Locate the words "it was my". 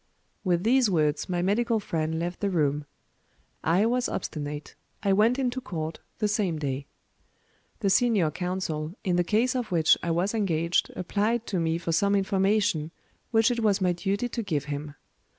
13.51-13.91